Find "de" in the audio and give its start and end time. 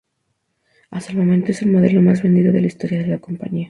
2.51-2.61, 3.03-3.07